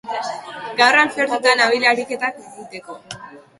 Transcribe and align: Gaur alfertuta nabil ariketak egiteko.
Gaur 0.79 0.97
alfertuta 1.01 1.55
nabil 1.61 1.87
ariketak 1.93 2.43
egiteko. 2.47 3.01